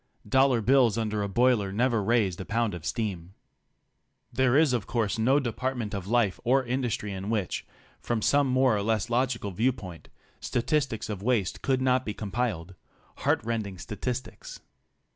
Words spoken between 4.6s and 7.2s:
of course no department of life or industry